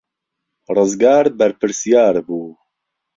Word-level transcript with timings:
ڕزگار 0.75 1.25
بەرپرسیار 1.37 2.15
بوو. 2.27 2.49